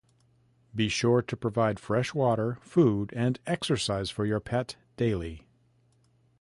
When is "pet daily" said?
4.39-5.45